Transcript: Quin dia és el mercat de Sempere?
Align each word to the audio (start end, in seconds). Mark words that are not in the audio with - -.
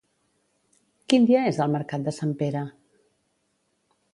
Quin 1.13 1.27
dia 1.31 1.43
és 1.51 1.59
el 1.65 1.75
mercat 1.75 2.07
de 2.07 2.15
Sempere? 2.21 2.65